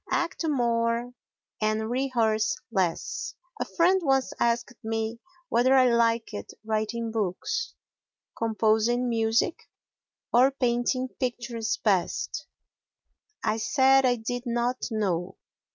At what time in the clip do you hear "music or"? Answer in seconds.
9.07-10.49